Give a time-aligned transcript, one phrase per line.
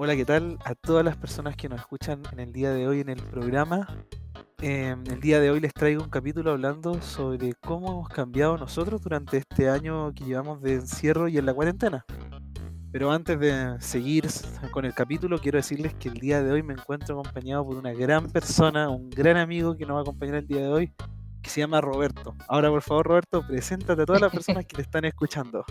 [0.00, 0.60] Hola, ¿qué tal?
[0.64, 3.88] A todas las personas que nos escuchan en el día de hoy en el programa.
[4.60, 9.02] Em, el día de hoy les traigo un capítulo hablando sobre cómo hemos cambiado nosotros
[9.02, 12.06] durante este año que llevamos de encierro y en la cuarentena.
[12.92, 14.28] Pero antes de seguir
[14.70, 17.92] con el capítulo, quiero decirles que el día de hoy me encuentro acompañado por una
[17.92, 20.94] gran persona, un gran amigo que nos va a acompañar el día de hoy,
[21.42, 22.36] que se llama Roberto.
[22.46, 25.64] Ahora, por favor, Roberto, preséntate a todas las personas que te están escuchando.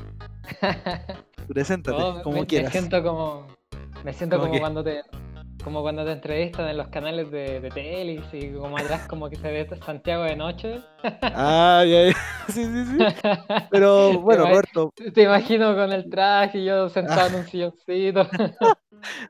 [1.48, 2.74] Preséntate, como me, quieras.
[2.74, 3.48] Me siento como,
[4.04, 4.60] me siento ¿Cómo como qué?
[4.60, 5.02] cuando te,
[5.64, 9.36] como cuando te entrevistan en los canales de, de tele y como atrás como que
[9.36, 10.80] se ve Santiago de noche.
[11.22, 12.14] Ah, ya, ya.
[12.48, 12.98] Sí, sí, sí.
[13.70, 18.28] Pero bueno, Te Roberto, Te imagino con el traje y yo sentado en un silloncito.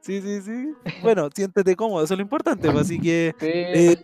[0.01, 0.73] sí, sí, sí.
[1.01, 2.69] Bueno, siéntete cómodo, eso es lo importante.
[2.71, 3.47] pues, Así que Sí.
[3.51, 3.95] Eh,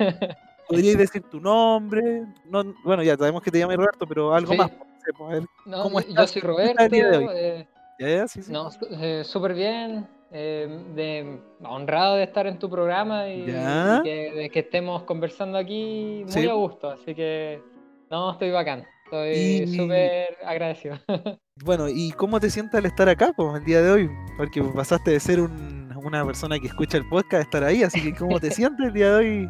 [0.68, 2.02] podríais decir tu nombre.
[2.46, 4.58] No, bueno, ya sabemos que te llamas Roberto, pero algo Sí.
[4.58, 4.72] más.
[4.72, 6.96] pues, pues, a ver, No, ¿cómo yo- soy ¿Cómo Roberto.
[6.96, 7.68] eh,
[8.00, 8.52] Ya, ya, sí, sí.
[8.52, 8.70] no,
[9.00, 10.08] eh, súper bien.
[10.34, 14.00] Eh, de, honrado de estar en tu programa y, Ya.
[14.00, 16.48] y que, de que estemos conversando aquí muy Sí.
[16.50, 16.90] a gusto.
[16.90, 17.62] Así que,
[18.10, 18.84] no, estoy bacán.
[19.06, 20.98] Estoy Y- súper agradecido.
[21.64, 24.10] Bueno, ¿y cómo te sientes al estar acá, pues, el día de hoy?
[24.38, 28.02] Porque pasaste de ser un- una persona que escucha el podcast a estar ahí, así
[28.02, 29.48] que ¿cómo te sientes el día de hoy?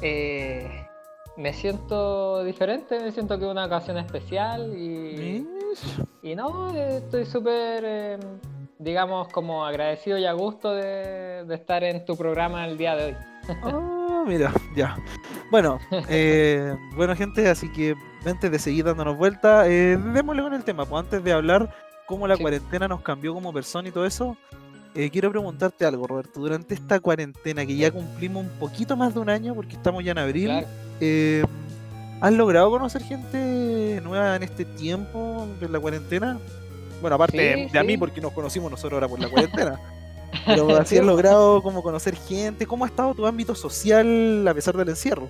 [0.00, 0.68] Eh,
[1.36, 5.44] me siento diferente, me siento que es una ocasión especial y,
[6.22, 8.18] y no, eh, estoy súper, eh,
[8.84, 13.04] digamos, como agradecido y a gusto de, de estar en tu programa el día de
[13.06, 13.16] hoy.
[13.62, 14.96] Ah, mira, ya.
[15.50, 20.64] Bueno, eh, bueno, gente, así que antes de seguir dándonos vuelta, eh, démosle con el
[20.64, 20.86] tema.
[20.86, 21.68] Pues antes de hablar
[22.06, 22.42] cómo la Sí.
[22.42, 24.36] cuarentena nos cambió como persona y todo eso,
[24.94, 26.40] eh, quiero preguntarte algo, Roberto.
[26.40, 30.12] Durante esta cuarentena, que ya cumplimos un poquito más de un año, porque estamos ya
[30.12, 30.66] en abril, Claro.
[31.00, 31.44] eh,
[32.22, 36.38] ¿has logrado conocer gente nueva en este tiempo de la cuarentena?
[37.00, 39.78] Bueno, aparte Sí, de, a mí, porque nos conocimos nosotros ahora por la cuarentena.
[40.46, 42.66] Pero así has logrado como conocer gente.
[42.66, 45.28] ¿Cómo ha estado tu ámbito social a pesar del encierro?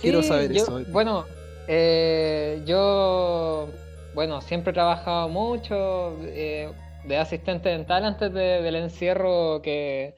[0.00, 0.90] Quiero saber yo- eso ti.
[0.90, 1.24] Bueno,
[1.68, 3.68] eh, yo,
[4.14, 6.70] bueno, siempre he trabajado mucho eh,
[7.06, 10.14] de asistente dental antes de- del encierro que,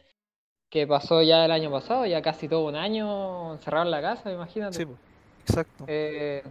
[0.70, 4.32] que pasó ya el año pasado, ya casi todo un año encerrado en la casa,
[4.32, 4.78] imagínate.
[4.78, 4.86] Sí,
[5.46, 5.84] exacto.
[5.86, 6.42] Eh,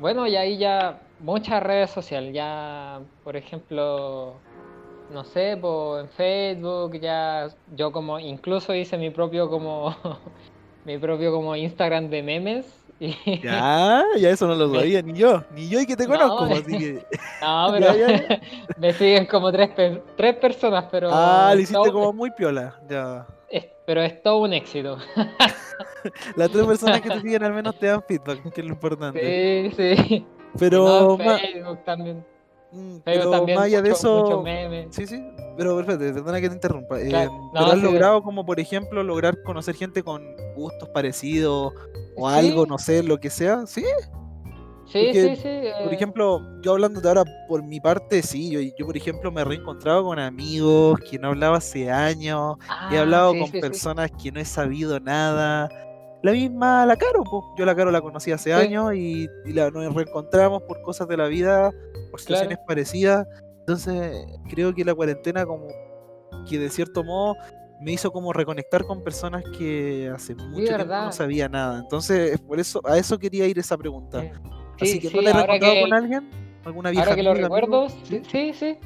[0.00, 4.40] bueno, y ahí ya muchas redes sociales, ya, por ejemplo,
[5.10, 9.94] no sé, po, en Facebook, ya yo como, incluso hice mi propio como,
[10.84, 12.80] mi propio como Instagram de memes.
[13.00, 16.16] Y, Ya, ya eso no lo sabía, ni yo, ni yo y que te No,
[16.16, 17.06] conozco, me- así que.
[17.42, 18.40] No, Ya, pero ya,
[18.78, 22.80] me siguen como tres, pe- tres personas, pero Ah, lo hiciste como muy piola.
[22.88, 23.26] Ya.
[23.86, 24.98] Pero es todo un éxito.
[26.36, 29.72] Las tres personas que te siguen al menos te dan feedback, que es lo importante.
[29.76, 30.26] Sí, sí.
[30.58, 32.24] Pero, no, ma- Facebook también.
[32.72, 34.44] mm, pero también, más allá de eso.
[34.90, 37.00] Sí, sí, pero perfecto, perdona que te interrumpa.
[37.00, 37.80] eh, Claro, pero has sí.
[37.82, 40.22] logrado como por ejemplo lograr conocer gente con
[40.54, 41.72] gustos parecidos
[42.16, 42.36] o Sí.
[42.36, 43.84] algo, no sé, lo que sea, ¿sí?
[44.86, 45.82] Sí, Porque, sí, sí.
[45.82, 49.40] Por eh, ejemplo, yo hablándote ahora por mi parte, sí, yo, yo por ejemplo me
[49.40, 52.56] he reencontrado con amigos que no hablaba hace años,
[52.92, 53.60] he ah, hablado sí, con sí, sí.
[53.60, 55.68] personas que no he sabido nada.
[56.22, 57.44] La misma La Caro, pues.
[57.58, 61.16] Yo La Caro la conocí hace años y, y la, nos reencontramos por cosas de
[61.16, 61.70] la vida,
[62.10, 63.26] por situaciones parecidas.
[63.60, 65.68] Entonces, creo que la cuarentena como
[66.48, 67.34] que de cierto modo
[67.80, 71.80] me hizo como reconectar con personas que hace mucho tiempo no sabía nada.
[71.80, 74.24] Entonces, por eso, a eso quería ir esa pregunta.
[74.80, 76.30] Así sí, que sí, ¿no te reencontrado que- con alguien?
[76.64, 78.52] ¿Alguna vieja Ahora que lo recuerdo, sí, sí.
[78.54, 78.78] sí.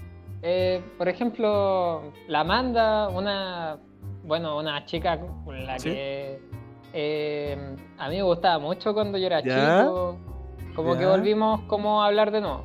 [0.42, 3.78] Eh, por ejemplo, la Amanda, una,
[4.24, 5.90] bueno, una chica con la Sí.
[5.90, 6.40] que
[6.92, 10.16] eh, a mí me gustaba mucho cuando yo era Ya, chico,
[10.74, 12.64] como que volvimos como a hablar de nuevo.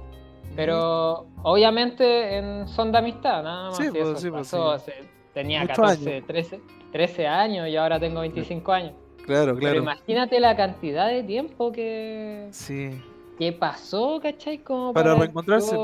[0.55, 3.77] Pero obviamente en son de amistad, nada más.
[3.77, 4.93] Sí, pues, eso sí, pues, pasó hace-
[5.33, 8.93] tenía Muchos 14, 13, 13 años y ahora tengo 25 años.
[9.25, 9.77] Claro, Pero claro.
[9.77, 12.91] imagínate la cantidad de tiempo que, Sí.
[13.37, 14.59] ¿Qué pasó, cachai?
[14.59, 15.75] Como Para reencontrarse,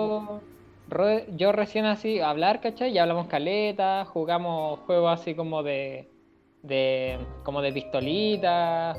[1.35, 6.09] Yo, recién así, hablar, cachai, ya hablamos caleta, jugamos juegos así como de.
[6.61, 8.95] de como de pistolita.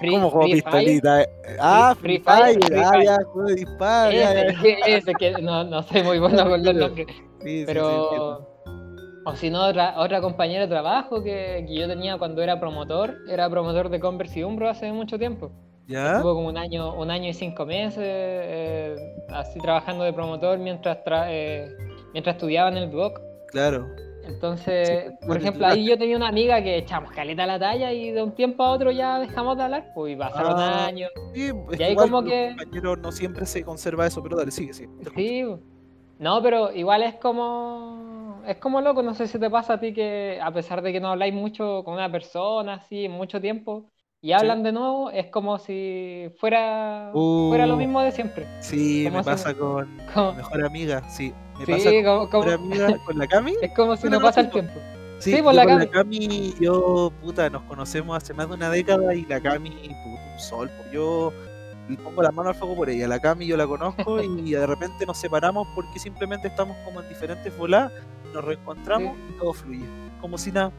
[0.00, 1.26] ¿cómo juego pistolita?
[1.58, 6.18] Ah, Free Fire, ah, ya, juego de disparo, Ese, ese que no, no soy muy
[6.18, 7.06] bueno con los nombres.
[7.06, 8.02] Sí, sí, sí, Pero.
[8.02, 9.22] entiendo.
[9.26, 13.18] o si no, otra, otra compañera de trabajo que, que yo tenía cuando era promotor,
[13.28, 15.50] era promotor de Converse y Umbro hace mucho tiempo.
[15.86, 16.16] ¿Ya?
[16.16, 18.96] Estuvo como un año, un año y cinco meses eh,
[19.30, 21.68] así trabajando de promotor mientras tra- eh,
[22.12, 23.20] mientras estudiaba en el BOC.
[23.48, 23.88] Claro.
[24.24, 27.92] Entonces, Sí, por ejemplo, ahí yo tenía una amiga que echamos caleta a la talla
[27.92, 31.10] y de un tiempo a otro ya dejamos de hablar, pues y pasaron Ah, años.
[31.34, 35.10] Sí, Y ahí como que- compañeros no siempre se conserva eso, pero dale, sigue, escucho.
[35.16, 35.42] Sí,
[36.18, 39.92] no, pero igual es como es como loco, no sé si te pasa a ti
[39.92, 43.90] que a pesar de que no habláis mucho con una persona así en mucho tiempo
[44.22, 48.46] y hablan de nuevo, es como si fuera, fuera lo Uh, mismo de siempre.
[48.60, 51.32] sí, me si, pasa con como- mejor amiga, sí.
[51.58, 53.54] Me sí, pasa con como, mi mejor amiga, con la Cami.
[53.62, 54.52] es como si no no, pasa el po.
[54.54, 54.74] tiempo.
[55.18, 56.18] Sí, Sí, por la con la Cami.
[56.28, 60.40] Cami, yo, puta, nos conocemos hace más de una década y la Cami, puta, un
[60.40, 61.32] sol, pues yo
[61.88, 63.06] le pongo la mano al fuego por ella.
[63.08, 67.08] La Cami yo la conozco y de repente nos separamos porque simplemente estamos como en
[67.08, 67.92] diferentes voladas,
[68.34, 69.22] nos reencontramos Sí.
[69.34, 69.84] y todo fluye,
[70.20, 70.72] como si nada.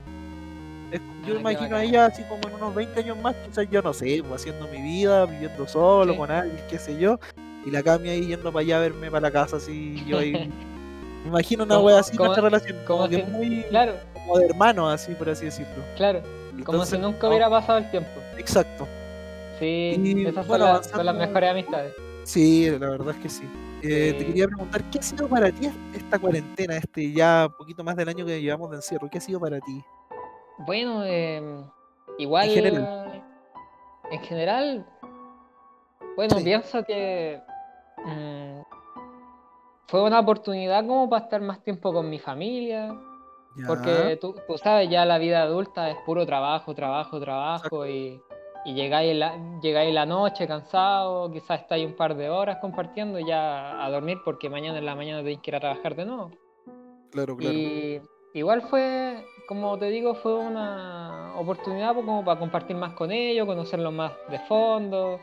[0.91, 3.81] Es- yo Ah, imagino a ella así como en unos 20 años más, quizás yo
[3.81, 6.19] no sé, pues, haciendo mi vida, viviendo solo, Sí.
[6.19, 7.17] con alguien, qué sé yo,
[7.65, 10.31] y la Cami ahí yendo para allá a verme para la casa, así, yo ahí,
[11.23, 14.93] me imagino una wea así, nuestra relación, como que si, muy, claro, como de hermanos,
[14.93, 15.71] así, por así decirlo.
[15.95, 16.19] claro,
[16.65, 18.09] como si Entonces, nunca hubiera pasado el tiempo.
[18.37, 18.87] exacto.
[19.59, 21.93] Sí, Y esas son, bueno, las, son las mejores amistades.
[22.23, 23.43] sí, la verdad es que sí.
[23.83, 24.25] Eh, te Sí.
[24.25, 28.25] quería preguntar, ¿qué ha sido para ti esta cuarentena, este ya poquito más del año
[28.25, 29.07] que llevamos de encierro?
[29.09, 29.83] ¿Qué ha sido para ti?
[30.65, 32.73] Bueno, eh, En general.
[32.73, 33.23] igual,
[34.11, 34.85] en general,
[36.15, 37.41] bueno, Sí, pienso que
[38.05, 38.61] mm,
[39.87, 42.93] fue una oportunidad como para estar más tiempo con mi familia,
[43.55, 47.25] ya, porque tú, tú sabes, ya la vida adulta es puro trabajo, trabajo, exacto.
[47.25, 48.21] trabajo, y,
[48.65, 53.25] y llegáis la, llegáis la noche cansado, quizás estáis un par de horas compartiendo y
[53.25, 56.31] ya a dormir porque mañana en la mañana tenéis que ir a trabajar de nuevo.
[57.11, 57.57] Claro, claro.
[57.57, 58.01] Y
[58.33, 63.45] igual fue, como te digo, fue una oportunidad pues, como para compartir más con ellos,
[63.45, 65.19] conocerlos más de fondo,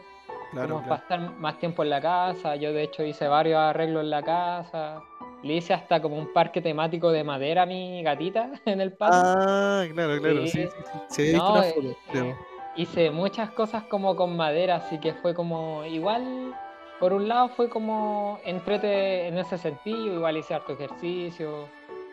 [0.50, 1.02] Claro, claro.
[1.02, 2.56] estar más tiempo en la casa.
[2.56, 5.02] Yo de hecho hice varios arreglos en la casa.
[5.42, 9.20] Le hice hasta como un parque temático de madera a mi gatita en el patio.
[9.24, 10.66] Ah, claro, claro, sí,
[11.08, 12.36] Sí, sí, no, una eh, foto,
[12.76, 16.54] hice muchas cosas como con madera, así que fue como igual,
[16.98, 21.68] por un lado fue como entrete en ese sentido, igual hice harto ejercicio,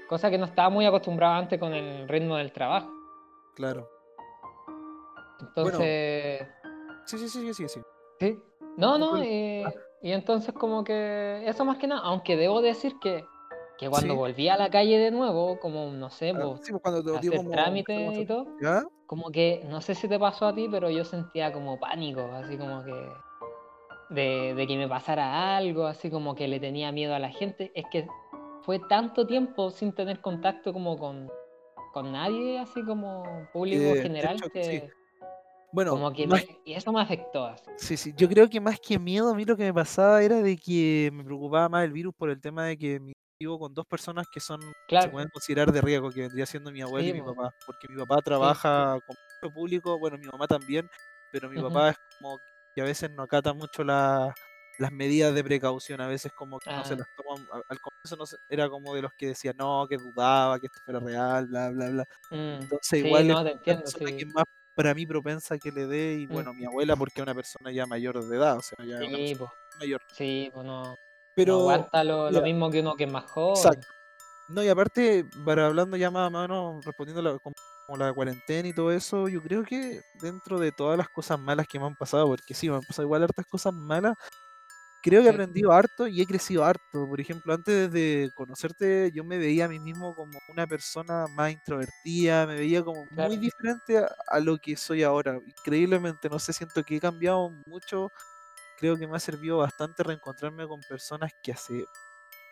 [0.08, 2.92] cosa que no estaba muy acostumbrado antes con el ritmo del trabajo.
[3.56, 3.90] Claro.
[5.56, 6.48] Bueno, Entonces,
[7.06, 7.82] sí, sí, sí, sí, sí.
[8.20, 8.40] sí,
[8.78, 13.26] no, No, y entonces como que eso más que nada, aunque debo decir que,
[13.78, 16.72] que cuando sí, volví a la calle de nuevo, como no sé, ah, pues, sí,
[16.72, 18.84] pues cuando te hacer como trámites empezamos y todo, ¿Ya?
[19.08, 22.58] como que, no sé si te pasó a ti, pero yo sentía como pánico, así
[22.58, 23.10] como que...
[24.10, 27.72] de, de que me pasara algo, así como que le tenía miedo a la gente.
[27.74, 28.08] Es que
[28.66, 31.30] fue tanto tiempo sin tener contacto como con,
[31.94, 34.52] con nadie, así como público Eh, general, hecho, sí.
[34.54, 34.92] que
[35.72, 37.46] Bueno, como que más, me- y eso me afectó.
[37.46, 37.64] así.
[37.78, 38.14] sí, sí.
[38.18, 41.12] Yo creo que más que miedo, a mí lo que me pasaba era de que
[41.14, 44.26] me preocupaba más el virus por el tema de que mi- vivo con dos personas
[44.32, 47.14] que son, se Claro, pueden considerar de riesgo, que vendría siendo mi abuelo y sí,
[47.14, 47.52] mi po, papá.
[47.66, 48.22] Porque mi papá sí.
[48.24, 50.90] trabaja con mucho público, bueno, mi mamá también,
[51.32, 52.40] pero mi papá es como
[52.74, 54.34] que a veces no acata mucho la-
[54.78, 58.16] las medidas de precaución, a veces como que no se las toma, a- al comienzo
[58.18, 61.48] no se- era como de los que decía no, que dudaba, que esto fuera real,
[61.48, 62.06] bla, bla, bla.
[62.30, 64.28] mm, Entonces sí, igual es no, te una entiendo, persona que sí.
[64.28, 64.46] es más
[64.76, 67.72] para mí propensa que le dé, y mm, bueno, mi abuela porque es una persona
[67.72, 70.02] ya mayor de edad, o sea, ya Sí, pues, mayor.
[70.08, 70.96] sí, pues no,
[71.44, 73.76] no Pero, aguanta lo, mismo que uno que es más joven.
[73.76, 73.94] exacto.
[74.48, 77.56] No, y aparte, para hablando ya más o menos, respondiendo la, como,
[77.86, 81.68] como la cuarentena y todo eso, yo creo que dentro de todas las cosas malas
[81.68, 84.16] que me han pasado, porque sí, me han pasado igual hartas cosas malas,
[85.06, 87.08] creo que he aprendido harto y he crecido harto.
[87.08, 91.52] Por ejemplo, antes de conocerte, yo me veía a mí mismo como una persona más
[91.54, 95.40] introvertida, me veía como muy diferente a, a lo que soy ahora.
[95.46, 98.12] Increíblemente, no sé, siento que he cambiado mucho.
[98.78, 101.86] Creo que me ha servido bastante reencontrarme con personas que hace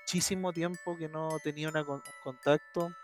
[0.02, 2.96] muchísimo tiempo que no tenía una con- un contacto.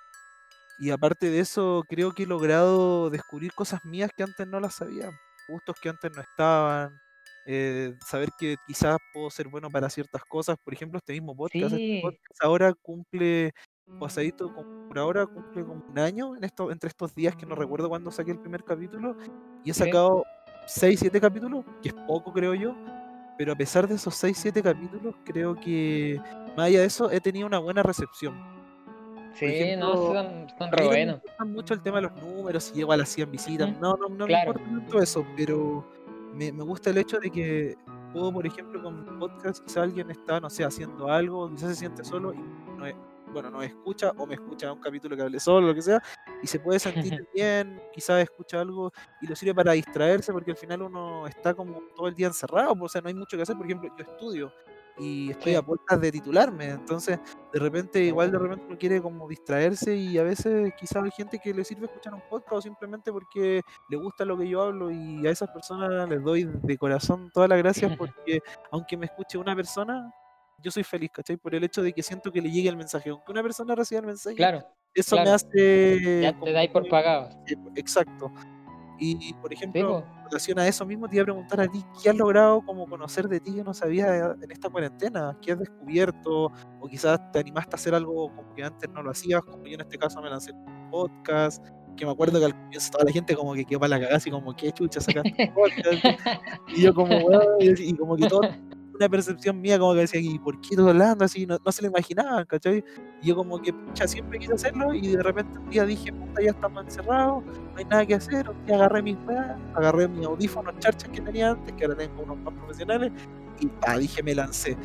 [0.78, 4.76] Y aparte de eso, creo que he logrado descubrir cosas mías que antes no las
[4.76, 5.12] sabía,
[5.48, 7.02] gustos que antes no estaban,
[7.46, 10.58] eh, saber que quizás puedo ser bueno para ciertas cosas.
[10.64, 13.52] Por ejemplo, este mismo podcast, este Sí, podcast ahora cumple,
[14.00, 17.56] pasadito, como por ahora cumple como un año en esto, entre estos días que no
[17.56, 19.16] recuerdo cuándo saqué el primer capítulo
[19.64, 20.24] y he sacado
[20.68, 22.76] 6 7 capítulos, que es poco creo yo,
[23.38, 26.22] pero a pesar de esos 6 7 capítulos, creo que
[26.58, 28.36] más allá de eso he tenido una buena recepción.
[29.34, 31.16] Sí, no, ejemplo, son, son a re no me buenos.
[31.16, 34.10] importa mucho el tema de los números, si llego a las 100 visitas, no, no,
[34.10, 35.86] no me Claro, importa tanto eso, pero
[36.34, 37.78] me, me gusta el hecho de que
[38.14, 42.04] puedo, por ejemplo, con podcast, quizá alguien está, no sé, haciendo algo, quizás se siente
[42.04, 42.38] solo y
[42.78, 42.96] no es-
[43.32, 46.02] bueno, no escucha o me escucha un capítulo que hable solo, lo que sea,
[46.42, 50.58] y se puede sentir bien, quizás escucha algo y lo sirve para distraerse porque al
[50.58, 53.44] final uno está como todo el día encerrado, pues, o sea, no hay mucho que
[53.44, 54.52] hacer, por ejemplo, yo estudio
[55.00, 57.20] y estoy a puertas de titularme, entonces
[57.54, 61.40] de repente, igual de repente uno quiere como distraerse y a veces quizás hay gente
[61.40, 64.92] que le sirve escuchar un podcast o simplemente porque le gusta lo que yo hablo
[64.92, 68.42] y a esas personas les doy de corazón todas las gracias porque
[68.72, 70.14] aunque me escuche una persona,
[70.62, 71.38] yo soy feliz, ¿cachai?
[71.38, 73.10] Por el hecho de que siento que le llegue el mensaje.
[73.10, 76.22] Aunque una persona reciba el mensaje, Claro, eso me hace...
[76.22, 77.30] ya te dais por pagado.
[77.76, 78.32] Exacto.
[79.00, 82.10] Y, por ejemplo, en relación a eso mismo, te iba a preguntar a ti, ¿qué
[82.10, 85.38] has logrado como conocer de ti que no sabías en esta cuarentena?
[85.42, 86.52] ¿Qué has descubierto?
[86.82, 89.76] O quizás te animaste a hacer algo como que antes no lo hacías, como yo
[89.76, 91.66] en este caso me lancé un podcast,
[91.96, 94.18] que me acuerdo que al comienzo toda la gente como que quedó para la cagada,
[94.18, 96.04] así como, ¿qué chucha sacaste un podcast?
[96.76, 97.16] Y yo como,
[97.70, 98.42] así- y como que todo,
[99.00, 101.46] una percepción mía como que decía, ¿y por qué todo hablando así?
[101.46, 102.84] No, no se lo imaginaban, ¿cachai?
[103.22, 106.42] Y yo como que, pucha, siempre quise hacerlo y de repente un día dije, puta,
[106.42, 110.26] ya estamos encerrados, no hay nada que hacer, un día agarré mis weas, agarré mis
[110.26, 113.12] audífonos charchas que tenía antes, que ahora tengo unos más profesionales,
[113.60, 114.78] y pa, dije, me lancé.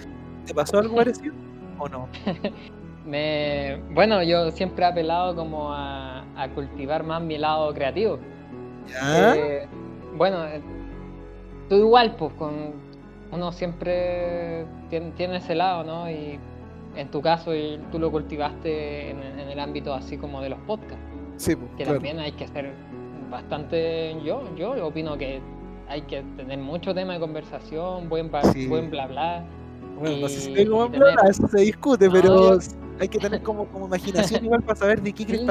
[0.46, 1.34] ¿Te pasó algo parecido
[1.78, 2.08] o no?
[3.04, 8.18] Me, bueno, yo siempre he apelado como a, a cultivar más mi lado creativo.
[8.88, 9.36] ¿Ya?
[9.36, 9.68] Eh,
[10.16, 10.42] bueno,
[11.68, 12.83] tú igual, pues, con
[13.34, 16.08] uno siempre tiene, tiene ese lado, ¿no?
[16.10, 16.38] Y
[16.96, 20.58] en tu caso, y tú lo cultivaste en, en el ámbito así como de los
[20.60, 21.04] podcasts,
[21.36, 21.94] Sí, pues, que claro.
[21.98, 22.72] también hay que ser
[23.30, 25.40] bastante, yo, yo opino que
[25.88, 28.66] hay que tener mucho tema de conversación, buen, Sí.
[28.68, 29.44] buen bla bla.
[29.98, 32.58] Bueno, no sé si tengo buen tener- bla, eso se discute, No, pero yo-
[33.00, 35.46] hay que tener como, como imaginación igual para saber de qué quieres Sí,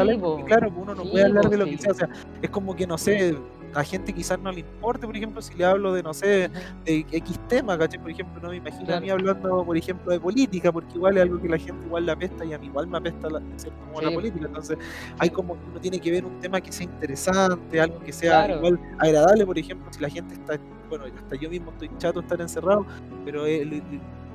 [0.46, 1.72] claro, pues uno no Sí, puede hablar de lo sí.
[1.72, 2.10] que sea, o sea,
[2.42, 3.36] es como que no sé,
[3.76, 6.50] a gente quizás no le importe, por ejemplo, si le hablo de, no sé,
[6.86, 8.00] de X tema, ¿cachai?
[8.00, 11.24] Por ejemplo, no me imagino a mí hablando, por ejemplo, de política, porque igual es
[11.24, 13.80] algo que la gente igual la apesta y a mí igual me apesta la, ¿cierto?
[13.86, 14.46] como la política.
[14.48, 14.78] Entonces,
[15.20, 18.46] hay como que uno tiene que ver un tema que sea interesante, algo que sea
[18.46, 18.58] Claro.
[18.58, 20.58] igual agradable, por ejemplo, si la gente está,
[20.90, 22.86] bueno, hasta yo mismo estoy chato estar encerrado,
[23.26, 23.84] pero el, el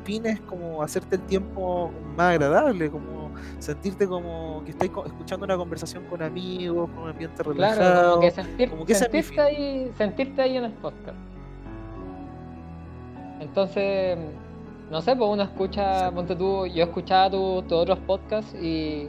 [0.04, 3.17] fin es como hacerte el tiempo más agradable, como
[3.58, 7.78] sentirte como que estás escuchando una conversación con amigos, con un ambiente relajado.
[7.80, 11.16] Claro, como que, sentir- como que sentirte, ahí, sentirte ahí en el podcast.
[13.40, 14.18] Entonces,
[14.90, 16.14] no sé, pues uno escucha, Sí.
[16.14, 19.08] ponte tú, yo escuchaba tu- tus otros podcasts y,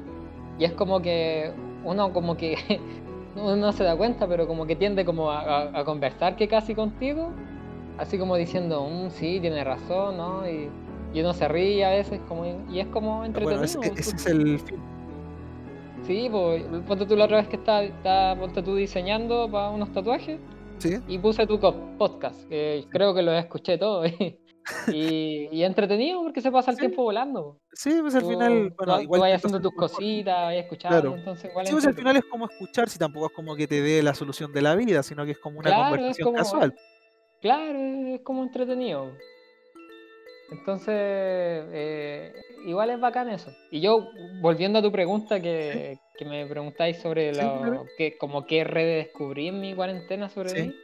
[0.57, 1.51] y es como que
[1.83, 2.55] uno como que
[3.36, 6.48] uno no se da cuenta, pero como que tiende como a, a- a conversar que
[6.48, 7.31] casi contigo,
[7.98, 10.48] así como diciendo, "Mm, sí, tiene razón, ¿no?
[10.50, 10.69] Y,
[11.13, 13.59] y uno se ríe a veces como, y es como entretenido.
[13.61, 14.77] Bueno, ese, ese tú- es el fin.
[16.05, 19.91] Sí, pues ponte tú la otra vez que estaba, estaba ponte tú diseñando para unos
[19.91, 20.39] tatuajes
[20.79, 20.97] ¿sí?
[21.07, 24.39] y puse tu podcast, que creo que lo escuché todo y,
[24.87, 26.81] y, y entretenido porque se pasa el Sí.
[26.81, 27.57] tiempo volando.
[27.73, 30.55] Sí, pues al Tú, final, tú- bueno, tú igual vas intento haciendo tus cositas, vas
[30.55, 31.15] escuchando, Claro.
[31.17, 34.01] entonces Sí, pues al final es como escuchar, si tampoco es como que te dé
[34.01, 36.73] la solución de la vida, sino que es como una Claro, conversación como- casual.
[37.41, 39.11] Claro, es como entretenido.
[40.51, 42.33] Entonces, eh,
[42.65, 43.51] igual es bacán eso.
[43.71, 44.09] Y yo,
[44.41, 49.05] volviendo a tu pregunta que, que me preguntáis sobre Sí, lo que, como qué red
[49.05, 50.61] descubrí en mi cuarentena sobre Sí.
[50.61, 50.75] mí,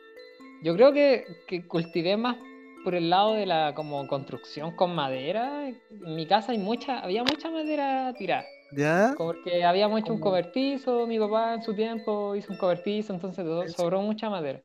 [0.63, 2.37] yo creo que, que cultivé más
[2.83, 5.67] por el lado de la como construcción con madera.
[5.67, 8.45] En mi casa hay mucha, había mucha madera tirada.
[8.75, 9.15] ¿Ya?
[9.17, 14.01] Porque habíamos hecho un cobertizo, mi papá en su tiempo hizo un cobertizo, entonces sobró
[14.01, 14.61] mucha madera.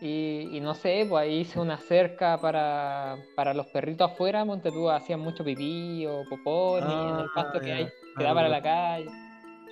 [0.00, 4.70] Y, y no sé, pues ahí hice una cerca para, para los perritos afuera, monte
[4.70, 7.92] tú hacían mucho pipí o popó en, en el pasto Ah, que ya, hay, que
[8.16, 9.10] claro, da para la calle.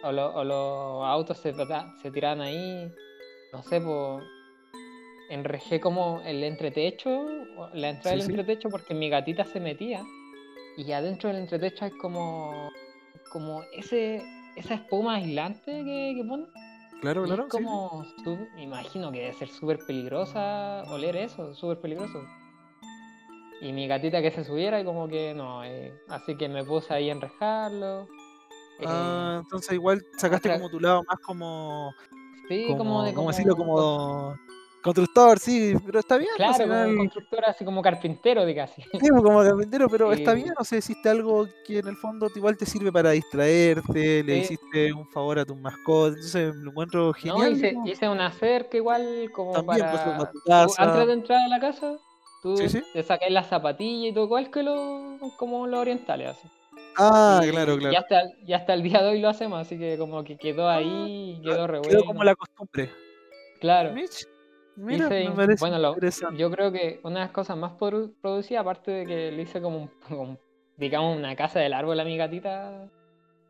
[0.04, 1.54] O, lo- o los autos se,
[2.00, 2.90] se tiraban ahí.
[3.52, 4.25] No sé, pues
[5.31, 7.26] enrejé como el entretecho,
[7.75, 8.31] la entrada Sí, del sí.
[8.33, 10.02] entretecho porque mi gatita se metía.
[10.76, 12.71] Y adentro del entretecho hay como,
[13.31, 14.23] como ese,
[14.57, 16.47] esa espuma aislante que, que ponen.
[17.02, 17.42] Claro, claro.
[17.44, 18.06] sí, como,
[18.54, 22.25] me imagino que debe ser súper peligrosa oler eso, súper peligroso.
[23.61, 26.94] Y mi gatita que se subiera y como que no, eh, así que me puse
[26.94, 28.02] ahí a enrejarlo.
[28.78, 31.92] eh, Ah, entonces igual sacaste otra- como tu lado más como,
[32.49, 33.56] sí, como, como de ¿cómo decirlo?
[33.56, 34.37] Como
[34.83, 38.83] constructor, sí, pero está bien, pues, Claro, como constructor, así como carpintero de casi.
[38.83, 40.43] Sí, pues, como carpintero, pero está Sí.
[40.43, 44.39] bien, o sea, hiciste algo que en el fondo igual te sirve para distraerte, le
[44.39, 47.53] hiciste un favor a tus mascotas, entonces lo encuentro No, genial.
[47.53, 47.87] hice, ¿no?
[47.87, 50.31] hice una cerca igual como También, pues, para...
[50.31, 50.83] tu casa.
[50.83, 51.97] antes de entrar a la casa,
[52.43, 52.83] tú Sí, sí.
[52.93, 56.31] te sacas las zapatillas y todo igual que lo, como los orientales.
[56.31, 56.49] Así.
[56.99, 57.99] Ah, Y- claro, Y claro.
[57.99, 61.41] hasta, y hasta el día de hoy lo hacemos, así que como que quedó ahí,
[61.43, 62.05] quedó re Ah, Quedó bueno.
[62.05, 62.91] como la costumbre.
[63.61, 63.93] Claro.
[63.93, 64.27] Mitch,
[64.76, 65.97] Mira, Hice me in- parece bueno, lo-
[66.37, 69.61] yo creo que una de las cosas más produ- producidas, aparte de que le hice
[69.61, 70.38] como, un, como,
[70.76, 72.88] digamos, una casa del árbol a mi gatita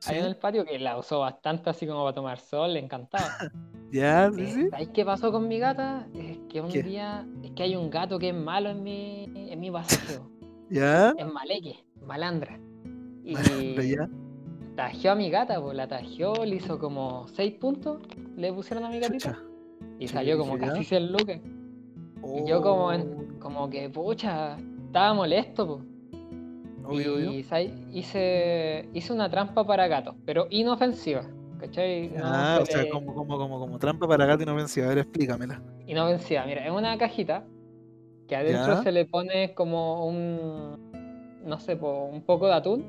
[0.01, 2.81] Sí, ahí en el patio, que la usó bastante así como para tomar sol, le
[2.81, 3.25] encantaba.
[3.93, 4.69] Ya, sí, Eh, sí.
[4.71, 6.09] ¿Sabéis qué pasó con mi gata?
[6.15, 6.83] Es que un ¿Qué?
[6.83, 10.31] día, es que hay un gato que es malo en mi, en mi paseo.
[10.71, 12.59] Ya, es maleque, malandra.
[13.23, 14.09] Y ya.
[14.75, 18.01] tajeó a mi gata, pues la tajeó, le hizo como 6 puntos,
[18.37, 19.35] le pusieron a mi gatita.
[19.35, 19.52] Chucha.
[19.99, 21.41] Y salió como casi 100 lucas.
[22.37, 23.03] Y yo como, en-
[23.37, 25.81] Oh, como que, pucha, estaba molesto, pues.
[26.85, 27.31] Obvio, obvio.
[27.33, 27.73] y ¿sabes?
[27.93, 31.23] hice, hice una trampa para gatos, pero inofensiva.
[31.59, 32.09] ¿Cachai?
[32.09, 34.87] No Ah, o se sea, como, como, como, como trampa para gato inofensiva.
[34.87, 35.63] A ver, explícamela.
[35.87, 36.45] Inofensiva.
[36.45, 37.45] Mira, es una cajita
[38.27, 38.83] que adentro Ya.
[38.83, 40.91] se le pone como un,
[41.45, 42.85] no sé, po, un poco de atún,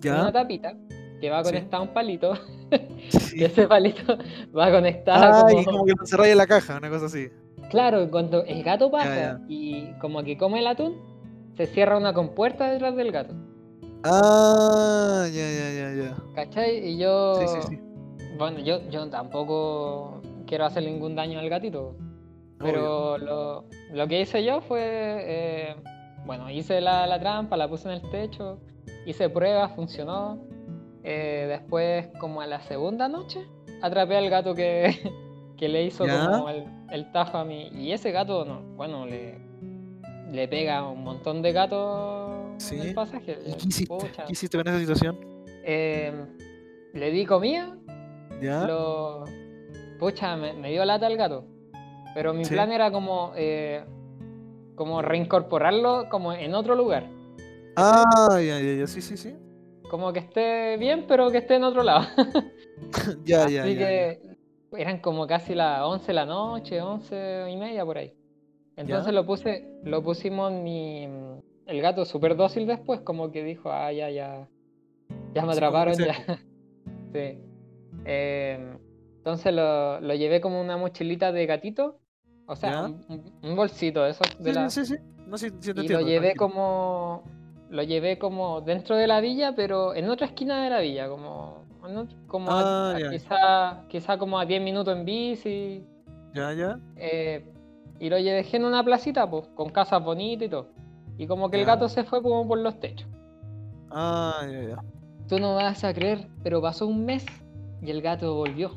[0.00, 0.14] ¿Ya?
[0.22, 0.74] una tapita
[1.22, 1.50] que va Sí.
[1.52, 2.34] conectada a un palito,
[3.10, 3.38] Sí.
[3.38, 4.02] y ese palito
[4.58, 5.64] va conectada Ah, y como...
[5.78, 7.28] como que encerráis en la caja, una cosa así.
[7.70, 9.40] Claro, cuando el gato pasa ya.
[9.48, 10.96] y como que come el atún,
[11.56, 13.34] se cierra una compuerta detrás del gato.
[14.04, 16.16] Ah, ya, ya, ya, ya.
[16.34, 16.88] ¿Cachai?
[16.88, 17.36] Y yo...
[17.36, 17.78] Sí, sí, sí.
[18.36, 21.94] Bueno, yo, yo tampoco quiero hacer ningún daño al gatito.
[22.58, 25.76] Pero lo, lo que hice yo fue, eh,
[26.26, 28.58] bueno, hice la, la trampa, la puse en el techo,
[29.06, 30.38] hice pruebas, funcionó.
[31.04, 33.46] Eh, después, como a la segunda noche,
[33.80, 34.94] atrapé al gato que,
[35.56, 36.26] que le hizo ¿Ya?
[36.30, 37.68] como el, el tajo a mí.
[37.72, 39.38] Y ese gato, no, bueno, le,
[40.30, 42.78] le pega a un montón de gatos en Sí.
[42.80, 43.38] el pasaje.
[43.46, 43.86] ¿Y qué hiciste?
[43.86, 44.24] Pucha.
[44.26, 45.18] ¿Qué hiciste con esa situación?
[45.64, 46.12] Eh,
[46.94, 47.76] le di comida,
[48.40, 48.64] ¿Ya?
[48.66, 49.24] lo...
[49.98, 51.44] Pucha, me, me dio lata el gato.
[52.14, 52.52] Pero mi Sí.
[52.54, 53.84] plan era como, eh,
[54.74, 57.08] como reincorporarlo como en otro lugar.
[57.76, 58.04] Ah,
[58.34, 59.34] ya, ya, ya, sí, sí, sí.
[59.92, 62.06] Como que esté bien, pero que esté en otro lado.
[63.26, 64.14] ya, Así ya, ya, ya.
[64.16, 64.22] que
[64.72, 68.14] eran como casi las 11 de la noche, 11 y media por ahí.
[68.76, 69.12] Entonces Ya.
[69.12, 71.04] lo puse, lo pusimos mi...
[71.66, 74.48] El gato súper dócil después, como que dijo, ah, ya, ya,
[75.34, 76.14] ya me Así como atraparon, que ya.
[77.12, 77.38] sí.
[78.06, 78.78] Eh,
[79.18, 82.00] entonces lo, lo llevé como una mochilita de gatito,
[82.46, 82.90] o sea,
[83.42, 84.70] un, bolsito de esos de Sí, la...
[84.70, 85.02] sí, sí, sí.
[85.26, 86.36] No, sí, sí te y lo entiendo, llevé tranquilo.
[86.36, 87.24] como
[87.72, 91.62] lo llevé como dentro de la villa pero en otra esquina de la villa como
[92.28, 95.84] como Ah, a quizá quizá como a 10 minutos en bici
[96.34, 96.78] Ya, ya.
[96.96, 97.44] eh,
[97.98, 100.68] y lo dejé en una placita pues con casas bonitas y todo
[101.18, 103.08] y como que el gato se fue como por los techos
[103.90, 104.76] Ah, ya, ya.
[105.28, 107.24] tú no vas a creer pero pasó un mes
[107.82, 108.70] y el gato volvió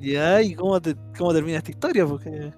[0.00, 2.06] Ya, ¿y cómo, te, cómo termina esta historia?
[2.06, 2.52] Porque...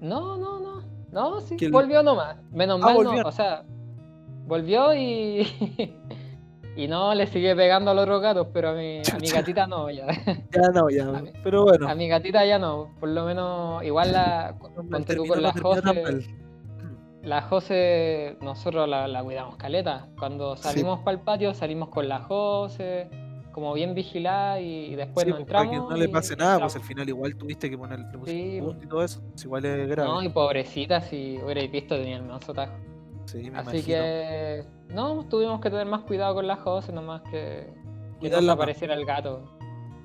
[0.00, 3.22] no no no no sí volvió nomás menos Ah, mal volvió.
[3.22, 3.64] no o sea
[4.46, 5.46] volvió y
[6.76, 9.66] y no le sigue pegando a los otros gatos pero a mi, a mi gatita
[9.66, 10.06] no ya
[10.52, 11.04] Ya no, ya.
[11.08, 11.88] A mí- Pero bueno.
[11.88, 15.36] A mi gatita ya no, por lo menos igual la no, el ponte tú con
[15.40, 16.26] no la Jose,
[17.22, 20.08] la Jose nosotros la, la cuidamos caleta.
[20.18, 20.64] Cuando Sí.
[20.64, 23.08] salimos para el patio salimos con la Jose,
[23.52, 25.88] como bien vigilada y después Sí, nos pues, para entramos.
[25.88, 26.88] que no le pase nada, pues al entramos.
[26.88, 29.22] final igual tuviste que le pusiste Sí, punto y todo eso.
[29.30, 30.08] pues, igual es grave.
[30.08, 32.74] No, y pobrecita si hubierais visto tenía el manso tajo.
[33.42, 33.84] Sí, me Así imagino.
[33.86, 37.72] que no, tuvimos que tener más cuidado con la Jose nomás que,
[38.20, 39.42] que no apareciera el gato.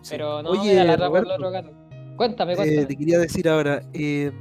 [0.01, 0.11] Sí.
[0.11, 1.71] Pero no, Oye, mira, la atrapó el Roberto, otro gato.
[2.15, 2.85] Cuéntame, eh, cuéntame.
[2.85, 4.31] te quería decir ahora, eh,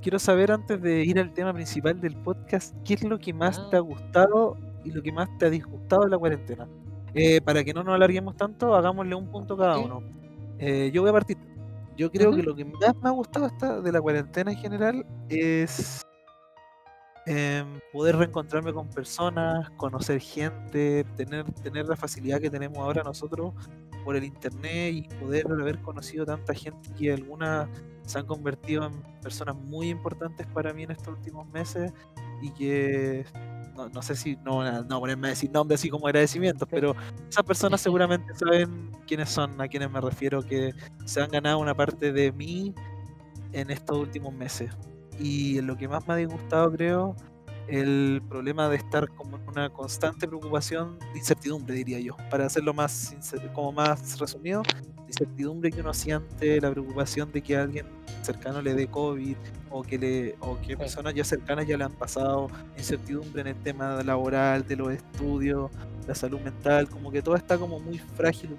[0.00, 3.58] quiero saber antes de ir al tema principal del podcast, ¿qué es lo que más
[3.58, 3.68] Ah.
[3.70, 6.66] te ha gustado y lo que más te ha disgustado de la cuarentena?
[7.14, 10.02] Eh, para que no nos alarguemos tanto, hagámosle un punto cada uno.
[10.58, 11.36] Eh, yo voy a partir.
[11.96, 13.50] Yo creo que lo que más me ha gustado
[13.82, 16.00] de la cuarentena en general es
[17.26, 23.54] em, poder reencontrarme con personas, conocer gente, tener, tener la facilidad que tenemos ahora nosotros
[24.04, 27.68] por el internet y poder haber conocido tanta gente que algunas
[28.04, 31.92] se han convertido en personas muy importantes para mí en estos últimos meses
[32.40, 33.24] y que
[33.76, 36.94] no, no sé si no, no ponerme a decir nombres así como agradecimientos, pero
[37.28, 40.72] esas personas seguramente saben quiénes son, a quienes me refiero, que
[41.04, 42.74] se han ganado una parte de mí
[43.52, 44.70] en estos últimos meses.
[45.18, 47.16] Y lo que más me ha disgustado, creo,
[47.68, 52.74] el problema de estar como en una constante preocupación de incertidumbre, diría yo, para hacerlo
[52.74, 53.14] más
[53.54, 54.62] como más resumido,
[54.96, 57.86] la incertidumbre que uno siente, la preocupación de que a alguien
[58.22, 59.36] cercano le dé COVID
[59.70, 63.56] o que le o que personas ya cercanas ya le han pasado, incertidumbre en el
[63.56, 65.70] tema laboral, de los estudios,
[66.06, 68.56] la salud mental, como que todo está como muy frágil.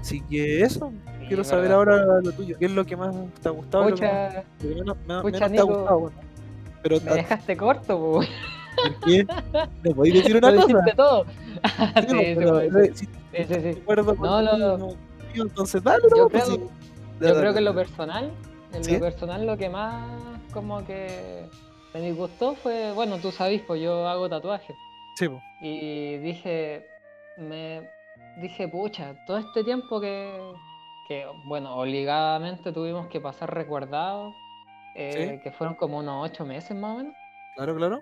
[0.00, 1.76] Así que eso, Sí, quiero saber verdad.
[1.78, 3.88] ahora lo tuyo, ¿qué es lo que más te ha gustado?
[3.90, 6.12] Pucha, lo que menos, menos- pucha, menos te ha gustado?
[6.82, 8.12] Pero me dejaste corto, po.
[8.20, 9.26] ¿por qué?
[9.82, 10.66] ¿Me podéis decir una cosa?
[10.66, 11.24] dijiste todo.
[11.24, 13.06] Sí, pero, eh, Sí,
[13.48, 14.78] sí, acuerdo No, no.
[14.78, 14.88] no,
[15.34, 16.68] entonces dale, Yo no, pues, creo, yo
[17.20, 18.30] Dale, creo que en lo personal,
[18.72, 20.06] en lo personal lo que más
[20.52, 21.44] como que
[21.92, 24.76] me disgustó fue, bueno, tú sabes, pues yo hago tatuajes.
[25.16, 26.86] Sí, pues, Y dije,
[27.38, 27.88] me
[28.36, 30.52] dije, pucha, todo este tiempo que,
[31.08, 34.34] que bueno, obligadamente tuvimos que pasar recordados,
[34.94, 37.14] eh, que fueron como unos ocho meses más o menos.
[37.54, 38.00] claro, claro.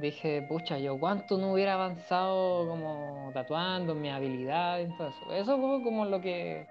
[0.00, 5.32] Dije, pucha, yo cuánto no hubiera avanzado como tatuando, mi habilidad y todo eso.
[5.32, 6.66] Eso fue como lo que,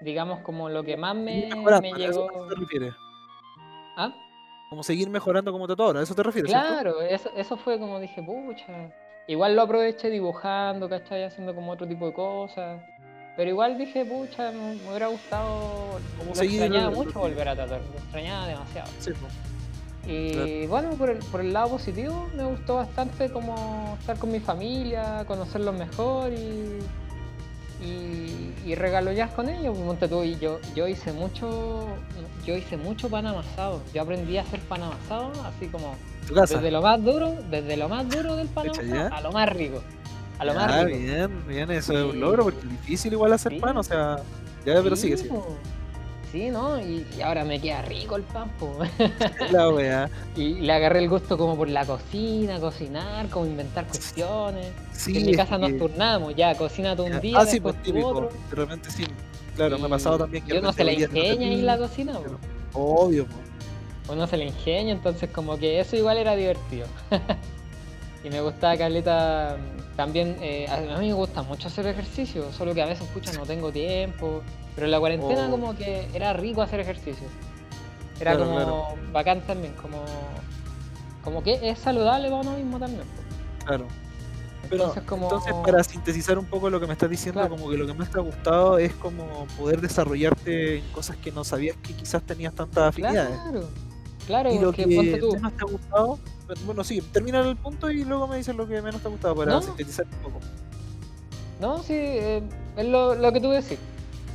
[0.00, 2.48] digamos, como lo que más me, mejorando, me ¿a eso llegó.
[2.48, 2.94] te refieres?
[3.96, 4.12] ¿Ah?
[4.68, 6.50] como seguir mejorando como tatuador, ¿a eso te refieres?
[6.50, 8.92] Claro, eso, eso fue como dije, pucha.
[9.28, 11.24] Igual lo aproveché dibujando, ¿cachai?
[11.24, 12.80] Haciendo como otro tipo de cosas.
[13.36, 15.98] Pero igual dije, pucha, me, hubiera gustado.
[16.16, 18.90] Como Lo extrañaba mucho volver a tatuar, lo extrañaba demasiado.
[18.98, 19.26] Sí, po.
[20.08, 24.38] Y bueno, por el, por el lado positivo, me gustó bastante como estar con mi
[24.38, 26.78] familia, conocerlos mejor y,
[27.84, 29.76] y, y regalollar con ellos.
[29.76, 31.88] Monte tú, y yo, yo hice mucho,
[32.46, 33.82] yo hice mucho pan amasado.
[33.92, 36.54] Yo aprendí a hacer pan amasado así como tu casa.
[36.56, 39.08] desde lo más duro, desde lo más duro del pan ¿ya?
[39.08, 39.82] a lo más rico.
[40.38, 40.98] A lo Ah, más rico.
[40.98, 42.18] bien, bien, eso es un Sí.
[42.18, 43.58] logro porque es difícil igual hacer Sí.
[43.60, 44.16] pan, o sea,
[44.66, 45.30] ya, pero sigue, sigue.
[46.32, 46.78] Sí, ¿no?
[46.80, 48.76] Y, y ahora me queda rico el pan, po.
[49.52, 50.10] La wea.
[50.36, 54.72] Y le agarré el gusto como por la cocina, cocinar, como inventar cuestiones.
[54.92, 57.60] Sí, en mi casa nos que- turnamos, ya, cocina tú un ya- día, Ah, sí,
[57.60, 58.08] pues típico.
[58.08, 58.30] otro.
[58.50, 59.04] De repente sí.
[59.54, 61.78] Claro, me ha pasado y también que y de uno se la ingenia en la
[61.78, 62.38] cocina, pero-
[62.74, 63.36] Obvio, po.
[64.08, 66.86] Uno se la ingenia, entonces como que eso igual era divertido.
[68.24, 69.56] y me gustaba Carleta
[69.96, 73.44] también, eh, a mí me gusta mucho hacer ejercicio, solo que a veces, escucha, no
[73.46, 74.42] tengo tiempo.
[74.74, 75.50] Pero en la cuarentena Oh.
[75.50, 77.26] como que era rico hacer ejercicio.
[78.20, 78.84] Era Claro, como claro.
[79.12, 80.02] bacán también, como,
[81.24, 83.04] como que es saludable para uno mismo también.
[83.64, 83.86] Claro.
[84.68, 85.24] Pero Entonces como...
[85.26, 87.56] entonces para sintetizar un poco lo que me estás diciendo, Claro.
[87.56, 91.30] como que lo que más te ha gustado es como poder desarrollarte en cosas que
[91.32, 93.38] no sabías que quizás tenías tantas afinidades.
[93.40, 93.68] Claro,
[94.26, 94.88] claro, y lo que tú.
[95.32, 96.18] menos te ha gustado,
[96.64, 99.34] bueno sí, termina el punto y luego me dices lo que menos te ha gustado
[99.34, 99.62] para No.
[99.62, 100.40] sintetizar un poco.
[101.60, 102.42] No, sí, eh,
[102.76, 103.78] es lo, lo que tú decís.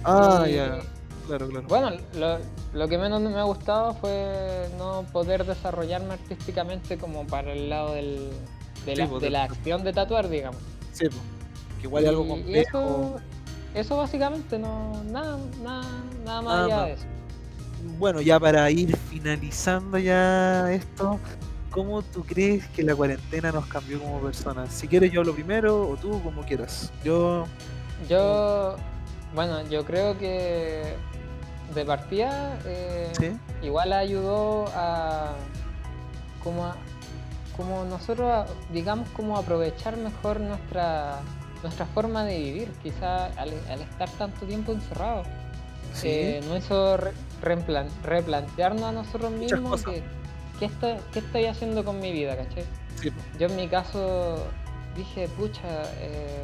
[0.04, 0.80] Ah, Y- ya,
[1.28, 1.68] claro, claro.
[1.68, 2.38] Bueno, lo,
[2.74, 7.94] lo que menos me ha gustado fue no poder desarrollarme artísticamente como para el lado
[7.94, 8.30] del,
[8.86, 10.60] de, Sí, la, pues, de de- la acción de tatuar, digamos.
[10.94, 11.18] Sí, po.
[11.80, 12.80] que igual es algo Y- y complejo.
[12.80, 13.16] eso,
[13.76, 15.84] eso básicamente, no nada, nada,
[16.26, 16.86] nada más Nada allá más.
[16.88, 17.06] de eso.
[17.98, 21.20] Bueno, ya para ir finalizando ya esto,
[21.70, 24.72] ¿cómo tú crees que la cuarentena nos cambió como personas?
[24.72, 26.92] Si quieres yo hablo primero o tú como quieras.
[27.04, 27.46] Yo,
[28.10, 28.76] Yo,
[29.36, 30.96] bueno, yo creo que
[31.74, 35.34] de partida eh, sí, igual ayudó a
[36.44, 36.76] como a-
[37.56, 41.20] como nosotros a- digamos como aprovechar mejor nuestra
[41.64, 45.28] nuestra forma de vivir quizá al, al estar tanto tiempo encerrados
[45.94, 50.04] sí, eh, nos hizo re- replan- replantearnos a nosotros mismos que
[50.60, 52.64] qué estoy, qué estoy haciendo con mi vida ¿cachai?
[53.00, 54.46] sí, yo en mi caso
[54.96, 56.42] dije pucha eh,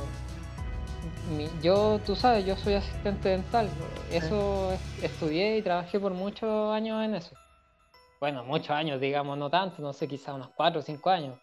[1.37, 3.69] mi- yo tú sabes yo soy asistente dental
[4.11, 7.35] eso es- estudié y trabajé por muchos años en eso
[8.19, 11.37] bueno, muchos años, digamos, no tanto, no sé, quizá unos 4 o 5 años.